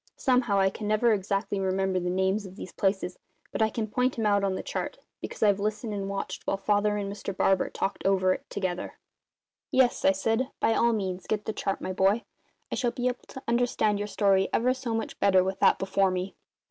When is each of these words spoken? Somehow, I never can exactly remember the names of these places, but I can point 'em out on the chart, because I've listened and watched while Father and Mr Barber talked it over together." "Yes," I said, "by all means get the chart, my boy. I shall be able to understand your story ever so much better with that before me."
Somehow, 0.17 0.57
I 0.59 0.71
never 0.81 1.09
can 1.11 1.15
exactly 1.19 1.59
remember 1.59 1.99
the 1.99 2.09
names 2.09 2.47
of 2.47 2.55
these 2.55 2.71
places, 2.71 3.19
but 3.51 3.61
I 3.61 3.69
can 3.69 3.85
point 3.87 4.17
'em 4.17 4.25
out 4.25 4.43
on 4.43 4.55
the 4.55 4.63
chart, 4.63 4.97
because 5.21 5.43
I've 5.43 5.59
listened 5.59 5.93
and 5.93 6.09
watched 6.09 6.41
while 6.47 6.57
Father 6.57 6.97
and 6.97 7.07
Mr 7.13 7.37
Barber 7.37 7.69
talked 7.69 8.01
it 8.03 8.07
over 8.07 8.37
together." 8.49 8.97
"Yes," 9.69 10.03
I 10.03 10.11
said, 10.11 10.49
"by 10.59 10.73
all 10.73 10.91
means 10.93 11.27
get 11.27 11.45
the 11.45 11.53
chart, 11.53 11.81
my 11.81 11.93
boy. 11.93 12.23
I 12.71 12.75
shall 12.75 12.89
be 12.89 13.09
able 13.09 13.25
to 13.27 13.43
understand 13.47 13.99
your 13.99 14.07
story 14.07 14.49
ever 14.51 14.73
so 14.73 14.95
much 14.95 15.19
better 15.19 15.43
with 15.43 15.59
that 15.59 15.77
before 15.77 16.09
me." 16.09 16.33